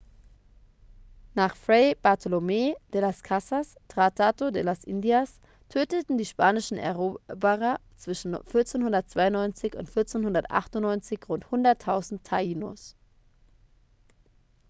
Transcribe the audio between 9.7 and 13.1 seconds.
und 1498 rund 100.000 taínos